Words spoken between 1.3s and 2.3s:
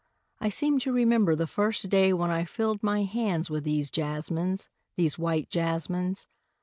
the first day